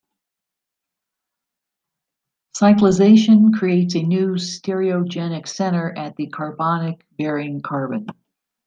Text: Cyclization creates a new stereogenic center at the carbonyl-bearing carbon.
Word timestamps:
Cyclization 2.57 3.53
creates 3.55 3.93
a 3.93 4.01
new 4.01 4.29
stereogenic 4.29 5.47
center 5.47 5.95
at 5.95 6.15
the 6.15 6.25
carbonyl-bearing 6.27 7.61
carbon. 7.61 8.07